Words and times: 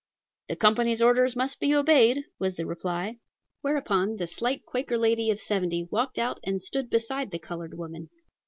"The 0.49 0.55
company's 0.55 0.99
orders 0.99 1.35
must 1.35 1.59
be 1.59 1.75
obeyed," 1.75 2.23
was 2.39 2.55
the 2.55 2.65
reply. 2.65 3.19
Whereupon 3.61 4.15
the 4.15 4.25
slight 4.25 4.65
Quaker 4.65 4.97
lady 4.97 5.29
of 5.29 5.39
seventy 5.39 5.85
walked 5.91 6.17
out 6.17 6.39
and 6.43 6.59
stood 6.59 6.89
beside 6.89 7.29
the 7.29 7.37
colored 7.37 7.77
woman. 7.77 8.09